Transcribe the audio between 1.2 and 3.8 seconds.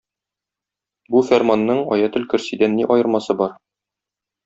фәрманның "Аятел көрсидән" ни аермасы бар?